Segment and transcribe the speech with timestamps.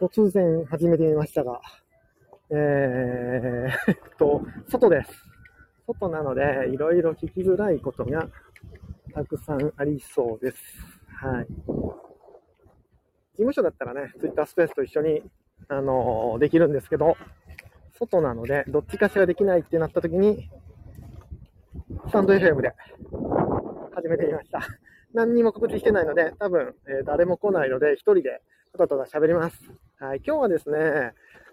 [0.00, 1.60] 突然始めてみましたが、
[2.48, 5.10] えー、っと、外です。
[5.86, 8.26] 外なので、いろいろ聞きづらいことが
[9.12, 10.56] たくさんありそうです。
[11.06, 11.46] はい。
[11.46, 15.22] 事務所だったらね、ツイッタースペースと一緒に、
[15.68, 17.18] あのーできるんですけど、
[17.98, 20.48] 外なので、どっちかしらできないってなった時に、
[22.06, 22.72] スタンド FM で
[23.94, 24.60] 始めてみました。
[25.12, 28.40] 何にも告知してないので、多分、えー誰も来ないので、一人で
[28.72, 29.89] ただただ喋ります。
[30.02, 31.12] はい、今日はですね、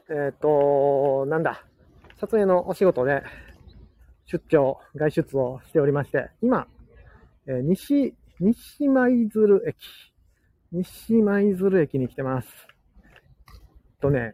[0.10, 1.66] えっ、と、なんだ、
[2.18, 3.22] 撮影のお仕事で
[4.26, 6.66] 出張、外出をしておりまして、今、
[7.46, 9.76] えー西、西舞鶴駅、
[10.72, 12.48] 西舞鶴駅に来てます。
[14.00, 14.34] とね、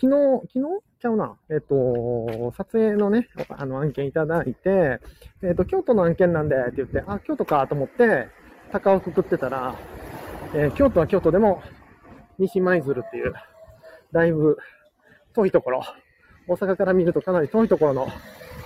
[0.00, 0.82] 昨日、昨日？
[1.00, 1.36] ちゃうな。
[1.50, 4.98] えっ、と、撮影のね、あの案件いただいて、
[5.40, 8.26] えっ、と、京都の案件なんでって言って、あ、京都かと思って、
[8.72, 9.76] 鷹をくくってたら、
[10.52, 11.62] えー京都は京都でも、
[12.38, 13.32] 西舞鶴っていう、
[14.12, 14.58] だいぶ
[15.34, 15.82] 遠いところ、
[16.48, 18.08] 大阪から見るとかなり遠いところの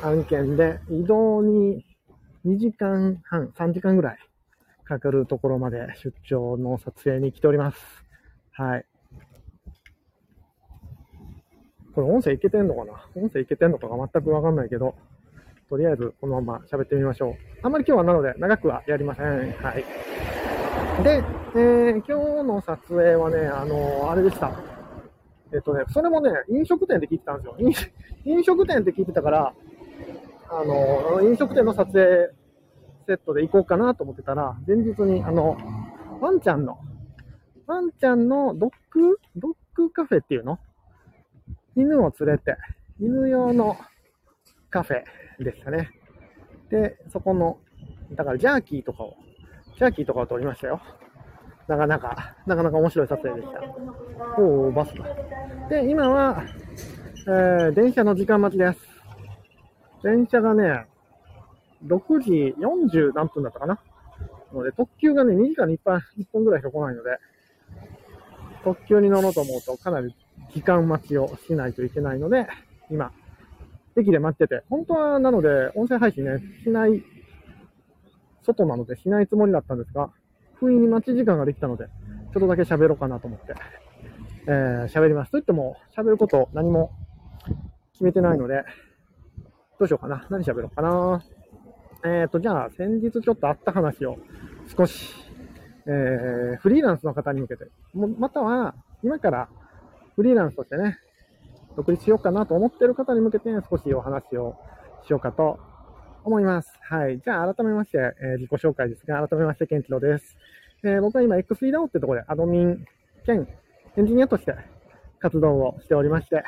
[0.03, 1.85] 案件で、移動に
[2.47, 4.19] 2時間半、3時間ぐらい
[4.85, 7.79] かかるところまで出張の撮影に来ております。
[8.53, 8.87] はい。
[11.95, 12.93] これ音声いけてんのかな?
[13.17, 14.95] 音声いけてんのかが全くわかんないけど、
[15.69, 17.35] とりあえずこのまま喋ってみましょう。
[17.63, 19.27] あんまり今日はなので長くはやりません。
[19.27, 19.85] はい。
[21.03, 21.23] で、
[21.55, 24.51] えー今日の撮影はね、あのあれでした。
[25.53, 27.57] えっとね、それもね、飲食店で聞いてたんですよ。
[28.25, 29.55] 飲 食店って聞いてたから、
[30.49, 32.31] あの飲食店の撮影
[33.07, 35.57] セットで行こうかなと思ってたら、前日に、あの、
[36.21, 36.79] ワンちゃんの、
[37.67, 40.59] ワンちゃんのドッグ、ドッグカフェっていうの？
[41.77, 42.57] 犬を連れて、
[42.99, 43.77] 犬用の
[44.71, 45.91] カフェでしたね。
[46.71, 47.59] で、そこの、
[48.13, 49.17] だからジャーキーとかを、
[49.77, 50.81] ジャーキーとかを撮りましたよ。
[51.69, 53.61] なかなか、なかなか面白い撮影でした。
[54.41, 55.05] おお、バスだ。
[55.69, 56.43] で、今は、
[57.29, 58.79] えー、電車の時間待ちです。
[60.03, 60.87] 電車がね、
[61.87, 63.79] 6時40何分だったかな。
[64.53, 67.19] ので、特急がね、2時間に 1, 本1本ぐらいしか来ないので、
[68.65, 70.13] 特急に乗ろうと思うとかなり
[70.53, 72.47] 時間待ちをしないといけないので、
[72.91, 73.13] 今、
[73.97, 77.03] 駅で待ってて、本当はなので、音声配信ね、しない、
[78.47, 80.11] 外なのでしないつもりだったんですが、
[80.55, 81.87] 不意に待ち時間ができたので、
[82.33, 83.55] ちょっとだけ喋ろうかなと思って、
[84.47, 85.33] えー、喋ります。
[85.33, 86.93] といっても、喋ること何も
[87.93, 88.65] 決めてないので、
[89.79, 90.27] どうしようかな。
[90.31, 91.23] 何喋ろうかな。
[92.05, 94.17] えーと、じゃあ、先日ちょっとあった話を
[94.77, 95.15] 少し、
[95.87, 99.49] えー、フリーランスの方に向けて、もまたは、今から
[100.15, 100.99] フリーランスとしてね、
[101.77, 104.57] 独立しようかなと思ってる方に向けて少しお話を
[105.07, 105.59] しようかと
[106.27, 106.73] 思います。
[106.81, 107.21] はい。
[107.21, 110.37] じゃあ、改めまして、えー自己紹介ですが、改めまして、ケンチロです。
[110.83, 112.85] えー僕は今、XEDAO ってところでアドミン
[113.25, 113.47] 兼
[113.97, 114.57] エンジニアとして
[115.21, 116.43] 活動をしておりまして、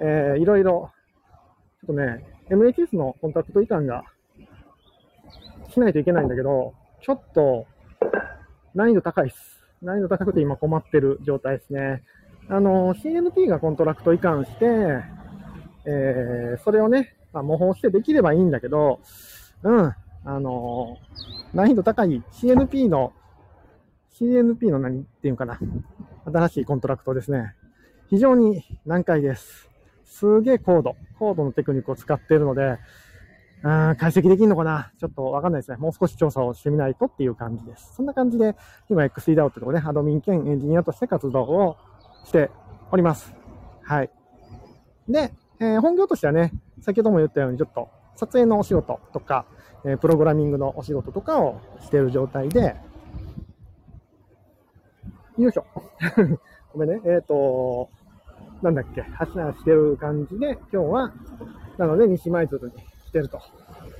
[0.00, 0.92] えーいろいろ、
[1.84, 4.04] ちょっとね、MHS のコントラクト移管が
[5.70, 7.66] しないといけないんだけど、ちょっと
[8.76, 9.66] 難易度高いです。
[9.82, 12.04] 難易度高くて今困ってる状態ですね。
[12.48, 14.66] あの、CNP がコントラクト移管して、
[15.84, 19.00] えーそれをね、まあ、模倣してできればいいんだけど、
[19.64, 20.96] うん、あの
[21.52, 23.12] 難易度高い CNP の、
[24.18, 25.58] CNP の何っていうかな、
[26.24, 27.54] 新しいコントラクトですね。
[28.08, 29.68] 非常に難解です。
[30.04, 32.78] すげえ高度、高度のテクニックを使っているので、
[33.64, 35.78] あー解析できるのかなちょっとわかんないですね。
[35.78, 37.94] もう少し調査をしてみないとっていう感じです。
[37.96, 38.54] そんな感じで、
[38.88, 41.76] 今 XEDAO ってところで、アドミン兼エンジニアとして活動を
[42.24, 42.50] して
[42.92, 43.34] おります。
[43.82, 44.10] はい。
[45.08, 46.52] で、えー本業としてはね、
[46.84, 49.46] 先ほども言ったようにちょっと撮影のお仕事とか、
[49.86, 52.76] えプログラミングのお仕事とかをしている状態で、
[55.38, 55.64] よいしょ。
[56.74, 57.00] ごめんね。
[57.06, 57.88] えっ、と、
[58.60, 61.12] なんだっけ、発信してる感じで、今日は、
[61.78, 62.72] なので西舞鶴に
[63.06, 63.40] 来てると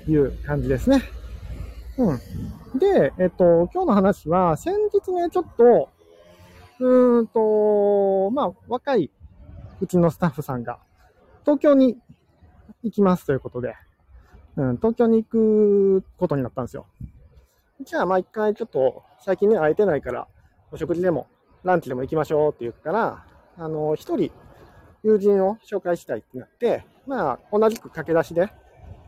[0.06, 1.00] いう感じですね。
[1.97, 2.79] うん。
[2.79, 5.88] で、えっ、と、今日の話は、先日ね、ちょっと、
[6.81, 9.11] うーんと、まあ、若い
[9.81, 10.79] うちのスタッフさんが、
[11.44, 11.99] 東京に
[12.85, 13.75] 行きますということで、
[14.57, 16.87] うん、東京に行くことになったんですよ。
[17.81, 20.29] じゃあ、まあ一回ちょっと、最近ね、会えてないから、
[20.71, 21.27] お食事でも、
[21.65, 23.25] ランチでも行きましょうって言うから、
[23.57, 24.31] あの、一人、
[25.03, 28.53] 友人を紹介したいってなって、まあ、同じく駆け出しで、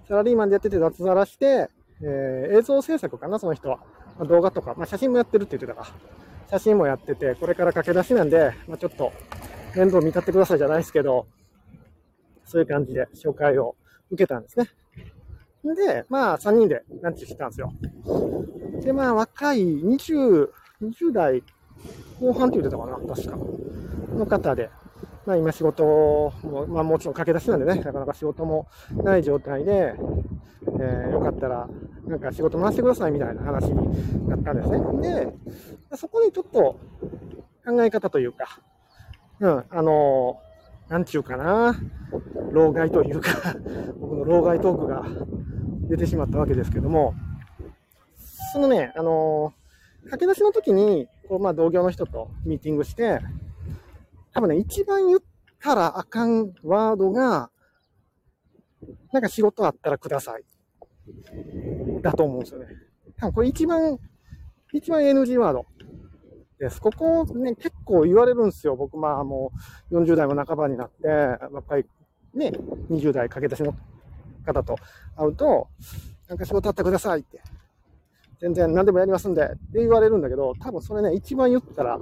[0.09, 1.69] サラリーマンでやってて脱サラして、
[2.01, 3.79] えー映像制作かな、その人は。
[4.19, 9.13] まあ、動画とか、まあ、写真もやってるって言ってたから、写真もやってて、これから駆け出しなんで、まあ、ちょっと、
[9.75, 11.27] 面倒見立ってくださいじゃないですけど、
[12.47, 13.77] そういう感じで紹介を
[14.11, 14.71] 受けたんですね。
[15.65, 17.73] で、まあ、3人でランチしたんですよ。
[18.83, 20.49] で、まあ、若い20、
[20.83, 21.43] 20代
[22.21, 23.37] 後半って言ってたかな、確か。
[24.17, 24.71] の方で、
[25.27, 26.33] まあ今仕事も、
[26.69, 29.95] まあもちろん駆け出しなんでね、なかなか仕事もない状態で、
[30.81, 31.69] えー、よかったら、
[32.07, 35.27] なんか仕事回してくださいみたいな話になったんですね。
[35.91, 36.79] で、そこにちょっと
[37.67, 38.61] 考え方というか、
[39.41, 40.41] うん、あの、
[40.89, 41.77] なんちゅうかな、
[42.53, 43.31] 老害というか
[43.99, 45.05] 僕の老害トークが
[45.89, 47.15] 出てしまったわけですけども、
[48.53, 53.21] そのね、あのー、駆け出しの時に、こう、まあ、同業の人とミーティングして、
[54.33, 55.21] 多分ね、一番言っ
[55.61, 57.51] たらあかんワードが、
[59.13, 60.45] なんか仕事あったらください。
[62.03, 62.69] だと思うんですよね。
[63.17, 63.99] 多分これ一番、
[64.73, 65.67] 一番 NG ワード
[66.59, 66.81] です。
[66.81, 68.77] ここね、結構言われるんですよ。
[68.77, 69.53] 僕、まあも
[69.91, 71.09] う40代も半ばになって、
[71.53, 71.87] 若い
[72.35, 72.53] ね、
[72.91, 73.75] 20代駆け出しの
[74.45, 74.77] 方と
[75.17, 75.69] 会うと、
[76.29, 77.41] なんか仕事あったらくださいって。
[78.39, 81.99] 全然何でもやりますんでって言われるんだけど、多分それね、一番言ったら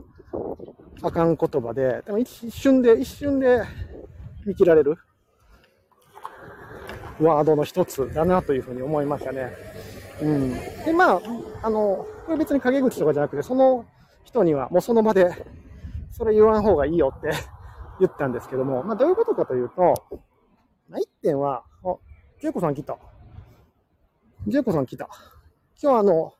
[1.02, 3.62] あかん言葉で、でも一瞬で、一瞬で
[4.44, 4.96] 見切られる
[7.20, 9.52] ワードの一つだなというふうに思いましたね。
[10.22, 10.54] うん。
[10.84, 11.20] で、まあ、
[11.62, 13.84] あの、これ別に陰口とかじゃなくて、その
[14.24, 15.46] 人にはもうその場で、
[16.10, 17.30] それ言わん方がいいよって
[18.00, 19.94] 言ったんですけども、まあどういうことかというと、
[20.88, 21.96] まあ一点は、あ、
[22.40, 22.98] ジェイコさん来た。
[24.46, 25.08] ジェイコさん来た。
[25.80, 26.34] 今日あの、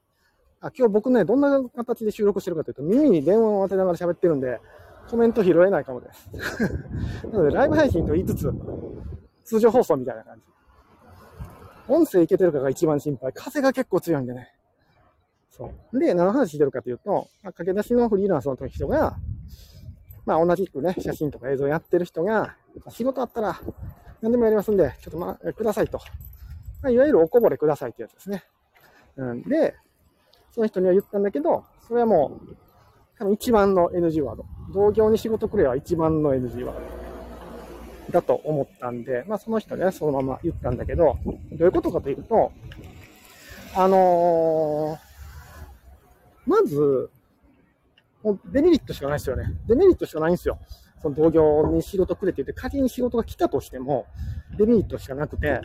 [0.61, 4.61] あ、今日僕ね、どんな形で収録してるかというと、耳に電話を当てながら喋ってるんで、
[5.11, 6.31] コメント拾えないかもです。
[7.31, 8.53] なので、ライブ配信と言いつつ、
[9.45, 10.43] 通常放送みたいな感じ。
[11.89, 13.33] 音声いけてるかが一番心配。
[13.35, 14.54] 風が結構強いんでね。
[15.57, 15.99] そう。
[15.99, 19.17] で、何の話してるかというと、まあ、駆け出しのフリーランスの人が、
[20.27, 22.57] まあ同じくね、写真とか映像やってる人が、
[22.91, 23.61] 仕事あったら
[24.21, 25.99] 何でもやりますんで、ちょっとまあ、くださいと。
[26.83, 28.45] まあ、いわゆるおこぼれくださいってやつですね。
[29.17, 29.77] うんで、
[30.53, 32.57] その人には言ったんだけど、それはもう、
[33.19, 34.45] 多分一番の NG ワード。
[34.73, 37.05] 同業に仕事くれは一番の NG ワード。
[38.11, 41.17] だと思ったんで、まあその人ね、そのまま言ったんだけど、
[41.53, 42.53] どういうことかというと、
[43.77, 45.04] あのー、
[46.47, 47.11] まず、
[48.47, 49.55] デメリットしかないですよね。
[49.67, 50.59] デメリットしかないんですよ。
[51.03, 54.07] その同業に仕事くれって言って、仮に仕事が来たとしても、
[54.57, 55.61] デメリットしかなくて、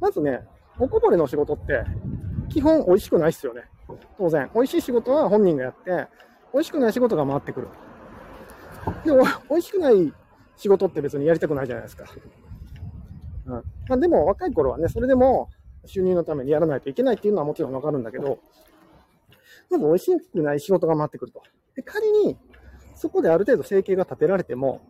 [0.00, 0.46] まずね、
[0.78, 1.84] おこぼれの仕事って、
[2.50, 3.62] 基本美味しくないっすよね。
[4.18, 4.50] 当然。
[4.54, 6.08] 美味しい仕事は本人がやって、
[6.52, 7.68] 美味しくない仕事が回ってくる。
[9.04, 10.12] でも、美味しくない
[10.56, 12.04] 仕事って別にやりたくないじゃないですか。
[13.46, 13.52] うん。
[13.52, 15.48] まあでも若い頃はね、それでも
[15.86, 18.38] 収入のためにやらないといけないっていうのはもちろんわかるんだけど、
[19.70, 21.42] まず美味しくない仕事が回ってくると。
[21.74, 22.36] で、仮に、
[22.94, 24.80] そこである程度生計が立てられても、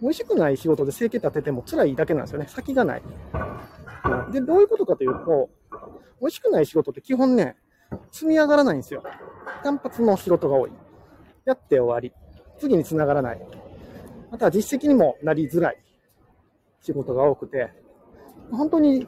[0.00, 2.46] 美味しくない仕事で生計立てても辛いだけなんですよね。
[2.48, 3.02] 先がない。
[4.32, 5.50] で、どういうことかというと、
[6.20, 7.56] 美味しくない仕事って基本ね、
[8.10, 9.02] 積み上がらないんですよ。
[9.62, 10.70] 単発の仕事が多い。
[11.44, 12.12] やって終わり。
[12.58, 13.40] 次に繋がらない。
[14.30, 15.82] または実績にもなりづらい
[16.82, 17.70] 仕事が多くて、
[18.50, 19.06] 本当に、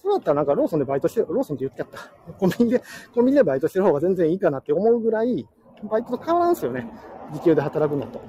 [0.00, 2.32] そうだったらなんかローソンでバイトして、ローソンって言っちゃった。
[2.32, 2.82] コンビニで、
[3.14, 5.46] コンビニでバイトしてる方が全然いいかなって思うぐらい、
[5.90, 6.88] バイトと変わらんすよね。
[7.32, 8.20] 時給で働くのと。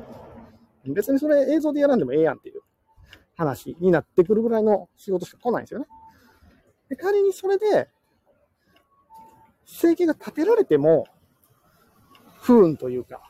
[0.86, 2.62] 別にそれ映像でやらんでもええやんっていう
[3.38, 5.88] 話になってくるぐらいの仕事しか来ないんですよね。
[6.90, 7.90] で、仮にそれで、
[9.66, 11.06] 生計が立てられても、
[12.42, 13.22] 不運というか、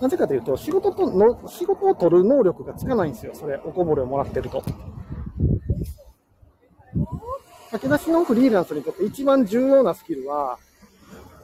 [0.00, 3.34] なぜかというと、仕事との、仕事を取る能力がつかないんですよ。
[3.34, 4.62] それ、おこぼれをもらってると。
[7.70, 10.58] 駆け出しのフリーランスにとって一番重要なスキルは、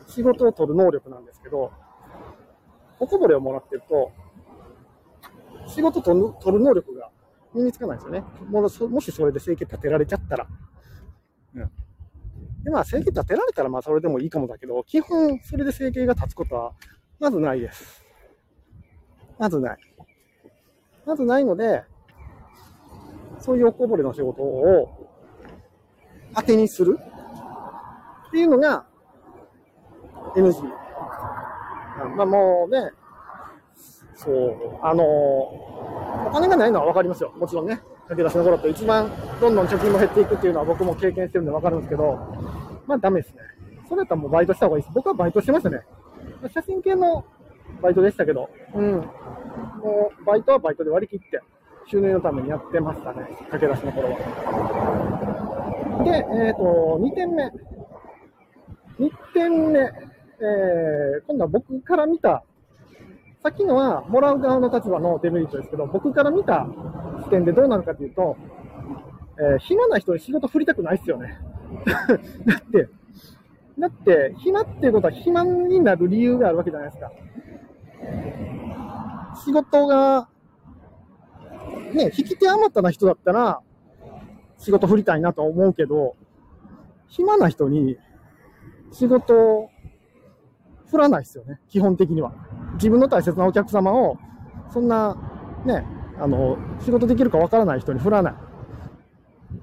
[0.08, 1.72] 仕事を取る能力なんですけど、
[2.98, 4.12] おこぼれをもらってると、
[5.68, 7.10] 仕事取る取る能力が
[7.54, 8.24] 身につかないんですよね。
[8.48, 10.46] ももしそれで生計立てられちゃったら。
[11.54, 11.70] うん。
[12.64, 16.72] で、まあ、生計立てられたら、まあ、それでもいいかもだけど、基本、それで生計が立つことは、
[17.20, 18.04] まずないです。
[19.38, 19.78] まずない。
[21.04, 21.84] まずないので、
[23.38, 24.95] そういうおこぼれの仕事を
[26.36, 26.98] 当てにする？
[28.28, 28.86] っていうのが
[30.36, 30.62] NG。
[32.16, 32.90] まあもうね、
[34.14, 37.32] そう、あのお金がないのはわかりますよ。
[37.36, 37.80] もちろんね。
[38.08, 42.16] 駆け出しの頃って一番どんどん貯金も減っていくっていうのは僕も経験してるんでわかるんですけど、
[42.86, 43.40] まあダメですね。
[43.88, 44.94] それだったらもうバイトした方がいいです。
[44.94, 45.80] 僕はバイトしてましたね。
[46.52, 47.24] 写真系の
[47.82, 48.92] バイトでしたけど、うん。
[48.92, 51.40] もう、バイトはバイトで割り切って、
[51.88, 53.28] 収入のためにやってましたね。
[53.50, 54.16] 駆け出しの頃は。
[56.04, 57.46] で、えっ、ー、と、2点目。
[58.98, 59.80] 2点目。
[59.80, 62.44] えー、今度は僕から見た、
[63.42, 66.66] さっきのはもらう側の立場のデメリットですけど、僕から見た
[67.24, 68.36] 視点でどうなるかというと、
[69.38, 71.38] えー、暇な人に仕事振りたくないっすよね。
[72.44, 72.88] だって、
[73.78, 77.12] だって、暇っていうことは暇になる理由があるわけじゃないですか。
[79.44, 80.28] 仕事が、
[81.92, 83.60] ね、引き手余ったな人だったら、
[84.58, 86.16] 仕事振りたいなと思うけど、
[87.08, 87.98] 暇な人に
[88.92, 89.70] 仕事を
[90.90, 92.32] 振らないですよね、基本的には。
[92.74, 94.18] 自分の大切なお客様を、
[94.72, 95.16] そんな、
[95.64, 95.84] ね、
[96.18, 98.34] あの、仕事できるかわからない人に振らない。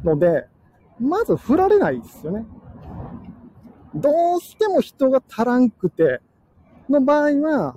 [0.03, 0.47] ので、
[0.99, 2.45] まず振られないですよね。
[3.95, 6.21] どうしても人が足らんくて、
[6.89, 7.75] の場合は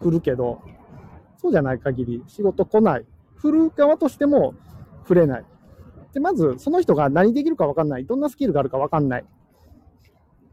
[0.00, 0.60] 来るけど、
[1.36, 3.06] そうじゃない限り仕事来ない。
[3.36, 4.54] 振る側としても
[5.04, 5.44] 振れない。
[6.12, 8.06] で、まずその人が何できるかわかんない。
[8.06, 9.24] どんなスキルがあるかわかんない。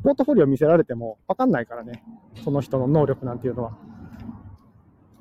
[0.03, 2.03] ポートフォリオ見せられてもわかんないからね。
[2.43, 3.77] その人の能力なんていうのは。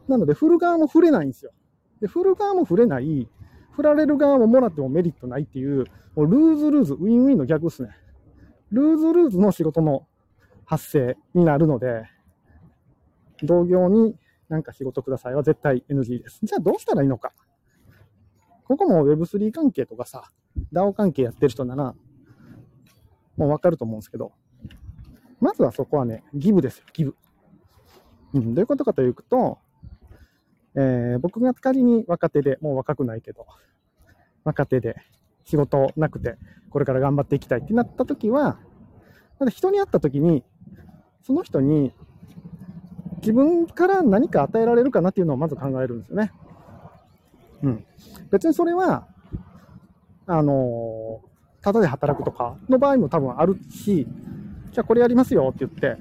[0.08, 1.52] なので、振る側も振れないんですよ。
[2.00, 3.28] で、振る側も振れない。
[3.72, 7.90] 振られる側ももらってもメリットないっていう、もうルーズルーズ、ウィンウィンの逆ですね。
[8.70, 10.06] ルーズルーズの仕事の
[10.64, 12.04] 発生になるので、
[13.42, 14.16] 同業に
[14.48, 16.40] なんか仕事くださいは絶対 NG です。
[16.42, 17.32] じゃあどうしたらいいのか。
[18.68, 20.30] ここも Web3 関係とかさ、
[20.72, 21.94] DAO 関係やってる人なら、
[23.36, 24.32] もうわかると思うんですけど、
[25.40, 27.14] まずはそこはね、ギブですよ、ギブ。
[28.34, 29.58] うん、どういうことかというと、
[30.74, 33.46] えー、僕が仮に若手で、もう若くないけど、
[34.44, 34.96] 若手で
[35.44, 36.36] 仕事なくて、
[36.70, 38.58] これから頑張っていきたいってなった時は、
[39.38, 40.44] ただ人に会った時に、
[41.22, 41.92] その人に
[43.18, 46.32] 自分から何か与えられるかなっていうのをまず考えるんですよね。
[47.66, 47.84] うん。
[48.30, 49.06] 別にそれは、
[50.26, 51.20] あの、
[51.60, 54.06] ただで働くとかの場合も多分あるし、
[54.72, 56.00] じゃあこれやりますよって言って、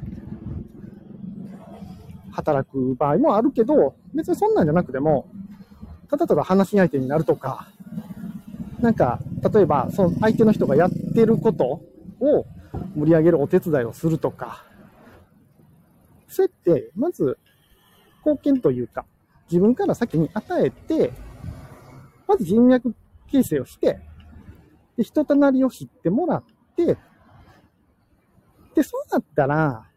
[2.32, 5.28] 働く場合もあるけど、別にそんなんじゃなくても、
[6.10, 7.68] ただただ話し相手になるとか、
[8.80, 9.20] なんか、
[9.54, 11.82] 例えば、その相手の人がやってること
[12.20, 12.46] を
[12.96, 14.66] 盛り上げるお手伝いをするとか、
[16.28, 17.40] そうやって、まず、
[18.20, 19.06] 貢献というか、
[19.50, 21.12] 自分から先に与えて、
[22.28, 22.94] まず人脈
[23.32, 24.00] 形成をして、
[24.98, 26.44] で、人となりを知ってもらっ
[26.76, 26.98] て、
[28.76, 29.88] で、そうなったら、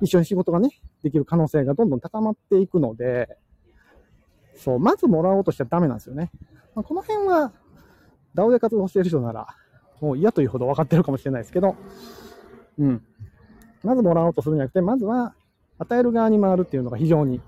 [0.00, 0.70] 一緒に仕事がね、
[1.02, 3.36] できる可能性がどんどん高まっていくので、
[4.56, 6.30] そう、まずもらおうとしちゃダメなんですよね。
[6.74, 7.52] まあ、この辺は、
[8.34, 9.46] DAO で活動している人なら、
[10.00, 11.76] もう嫌というほど分かってるかもしれないですけど、
[12.78, 13.02] うん。
[13.82, 15.34] まずもらおうとするんじゃなくて、まずは
[15.78, 17.40] 与える側に回るっていうのが非常に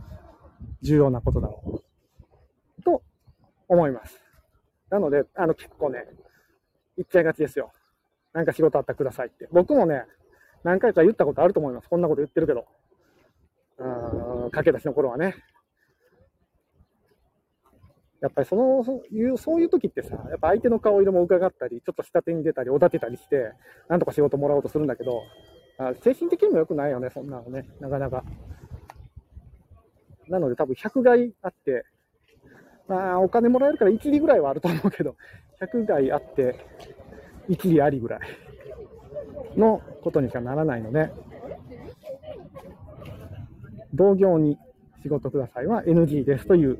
[0.82, 1.55] 重要なことだろ。
[3.68, 4.20] 思います。
[4.90, 6.06] なので、あの、結構ね、
[6.96, 7.72] 言っちゃいがちですよ。
[8.32, 9.48] なんか仕事あったらくださいって。
[9.50, 10.04] 僕もね、
[10.62, 11.88] 何回か言ったことあると思います。
[11.88, 12.66] こんなこと言ってるけど。
[13.78, 15.34] うん、駆け出しの頃はね。
[18.20, 23.52] やっぱりその、そういう、そういう時ってさ、やっぱ相手の顔色も伺ったり、ちょっと下手に出たり、おだてたりして、
[23.88, 25.22] なんとか仕事もらおうとするんだけど、
[25.78, 28.24] あ精神的にも良くないよね、そんなのね、なかなか。
[30.28, 31.84] なので多分100害あって、
[32.88, 35.16] まあお金もらえるから1里ぐらいはあると思うけど、
[35.60, 36.56] 100害あって、
[37.48, 38.20] 1里ありぐらい
[39.56, 41.10] のことにしかならないので、
[43.94, 44.58] 同業に
[45.02, 46.76] 仕事くださいは NG ですという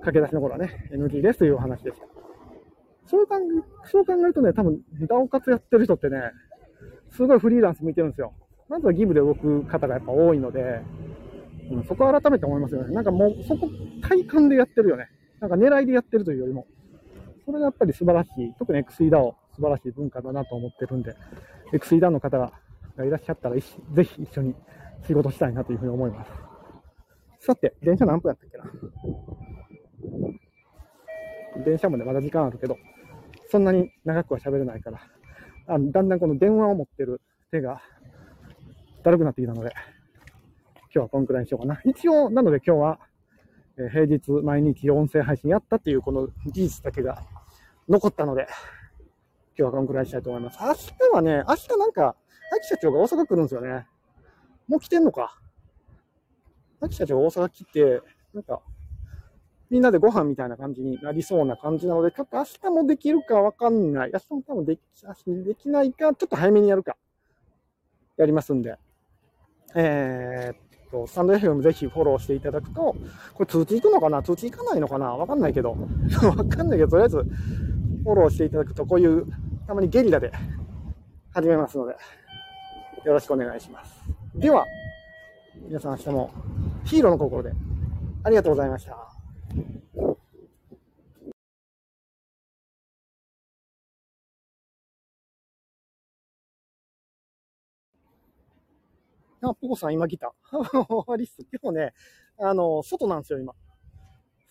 [0.00, 2.06] 駆け出しの頃はね、NG ですというお話でした。
[3.06, 6.32] そう考えそう考えるとね、多分、ダオ活やってる人ってね、
[7.10, 8.32] すごいフリーランス向いてるんですよ。
[8.68, 10.80] まずはギブで動く方がやっぱ多いので、
[11.70, 12.92] うん、そこは改めて思いますよね。
[12.92, 13.68] なんかもう、そこ、
[14.02, 15.08] 体感でやってるよね。
[15.48, 16.66] なんか狙いでやってるというよりも。
[17.44, 18.52] それがやっぱり素晴らしい。
[18.58, 21.14] 特に XEDAO、素晴らしい文化だなと思ってるんで、
[21.72, 22.52] XEDAO の方が
[23.04, 24.56] いらっしゃったら、ぜひ一緒に
[25.06, 26.30] 仕事したいなというふうに思います。
[27.38, 28.64] さて、電車何分やったっけな？
[31.64, 32.76] 電車もね、まだ時間あるけど、
[33.48, 34.98] そんなに長くは喋れないから、
[35.68, 37.20] あだんだんこの電話を持ってる
[37.52, 37.80] 手が
[39.04, 39.72] だるくなってきたので、
[40.82, 41.80] 今日はこんくらいにしようかな。
[41.84, 42.98] 一応、なので今日は、
[43.78, 47.22] え、平日毎日音声配信やったっていうこの事実だけが
[47.88, 48.46] 残ったので、
[49.58, 50.58] 今日はこんくらいにしたいと思います。
[50.60, 52.16] 明日はね、明日なんか、
[52.58, 53.86] 秋社長が大阪来るんですよね。
[54.68, 55.38] もう来てんのか。
[56.80, 58.02] 秋社長が大阪来て、
[58.32, 58.60] なんか、
[59.68, 64.10] みんなでご飯みたいな感じになりそうな感じなので、ちょっと明日もできるかわかんない。
[64.12, 64.80] 明日も多分でき、
[65.26, 66.96] できないか、ちょっと早めにやるか。
[68.16, 68.78] やりますんで。
[69.74, 72.94] えー、っと、スタンド FM ぜひフォローしていただくと、
[73.34, 74.22] これ通知行くのかな？
[74.22, 75.12] 通知行かないのかな？
[75.14, 75.76] わかんないけど。
[76.22, 79.26] わかんないけど、とりあえずフォローしていただくと、こういう、
[79.66, 80.32] たまにゲリラで
[81.32, 81.96] 始めますので、
[83.04, 83.92] よろしくお願いします。
[84.34, 84.64] では、
[85.68, 86.30] 皆さん明日も
[86.84, 87.52] ヒーローの心で
[88.22, 89.05] ありがとうございました。
[99.48, 100.34] あ、ポコさん今来た。
[100.50, 101.38] 終わりっす。
[101.62, 101.94] 今日ね、
[102.38, 103.54] あの、外なんですよ、今。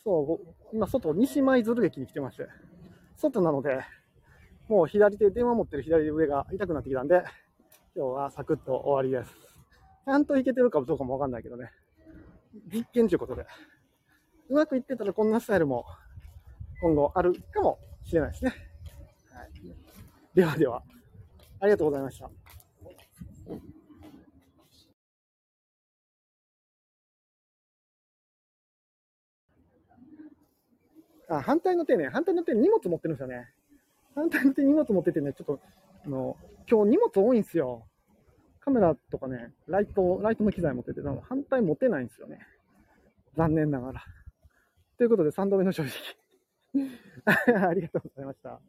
[0.04, 2.48] そう、今外、西舞鶴駅に来てまして。
[3.18, 3.82] 外なので、
[4.68, 7.24] もう左手、電話持ってる左上が痛くなってきたんで、
[7.96, 9.36] 今日はサクッと終わりです。
[10.06, 11.72] ちゃんといけてるかどうかもわかんないけどね。
[12.72, 13.46] 実験ということで。
[14.50, 15.86] うまくいってたらこんなスタイルも
[16.82, 18.54] 今後あるかもしれないですね。
[19.32, 19.52] はい、
[20.36, 20.84] ではでは、
[21.60, 22.30] ありがとうございました。
[31.30, 33.50] あ、反対の手ね、反対の手荷物持ってるんですよね。
[34.16, 35.60] 反対の手荷物持っててね、ちょっと、
[36.06, 36.38] あの、
[36.70, 37.86] 今日荷物多いんですよ。
[38.60, 42.40] カメラとかね、ライト、ライトの機材持ってて、反対持てないんですよね。
[43.36, 44.04] 残念ながら。
[44.98, 45.94] ということで、3度目の正直。
[47.68, 48.60] ありがとうございました。